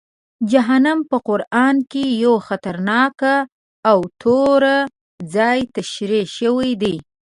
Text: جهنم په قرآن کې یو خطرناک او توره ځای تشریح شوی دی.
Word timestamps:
جهنم 0.51 0.99
په 1.09 1.17
قرآن 1.27 1.75
کې 1.91 2.03
یو 2.23 2.35
خطرناک 2.47 3.19
او 3.89 3.99
توره 4.21 4.77
ځای 5.35 5.59
تشریح 5.75 6.25
شوی 6.37 6.71
دی. 6.81 6.95